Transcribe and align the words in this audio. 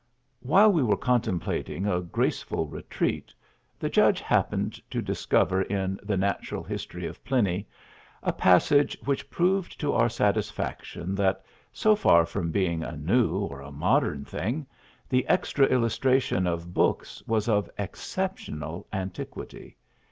While 0.39 0.71
we 0.71 0.81
were 0.81 0.97
contemplating 0.97 1.85
a 1.85 2.01
graceful 2.01 2.65
retreat 2.65 3.35
the 3.77 3.87
Judge 3.87 4.19
happened 4.19 4.81
to 4.89 4.99
discover 4.99 5.61
in 5.61 5.99
the 6.01 6.17
"Natural 6.17 6.63
History" 6.63 7.05
of 7.05 7.23
Pliny 7.23 7.67
a 8.23 8.33
passage 8.33 8.97
which 9.05 9.29
proved 9.29 9.79
to 9.79 9.93
our 9.93 10.09
satisfaction 10.09 11.13
that, 11.13 11.43
so 11.71 11.95
far 11.95 12.25
from 12.25 12.49
being 12.49 12.81
a 12.81 12.97
new 12.97 13.37
or 13.41 13.61
a 13.61 13.71
modern 13.71 14.25
thing, 14.25 14.65
the 15.07 15.23
extra 15.27 15.67
illustration 15.67 16.47
of 16.47 16.73
books 16.73 17.21
was 17.27 17.47
of 17.47 17.69
exceptional 17.77 18.87
antiquity. 18.91 19.77